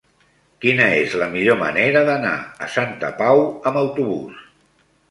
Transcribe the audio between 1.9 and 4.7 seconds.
d'anar a Santa Pau amb autobús?